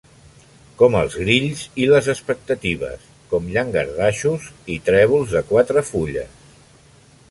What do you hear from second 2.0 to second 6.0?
expectatives; com llangardaixos i trèvols de quatre